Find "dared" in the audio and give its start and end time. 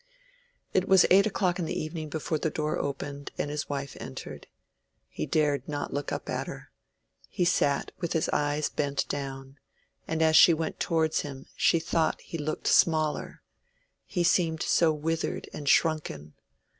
5.27-5.67